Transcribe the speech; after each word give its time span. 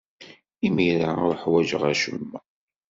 Imir-a, 0.65 1.11
ur 1.27 1.35
ḥwajeɣ 1.41 1.83
acemma. 1.91 2.39